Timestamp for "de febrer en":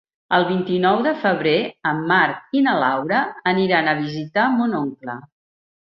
1.07-2.01